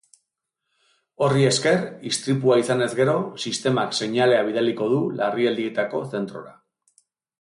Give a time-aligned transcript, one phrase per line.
[1.25, 3.15] Horri esker, istripua izanez gero,
[3.45, 6.57] sistemak seinalea bidaliko du larrialdietako zentrora.